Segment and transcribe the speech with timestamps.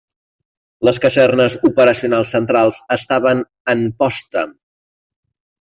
[0.87, 4.61] Les casernes operacionals centrals estaven en Potsdam.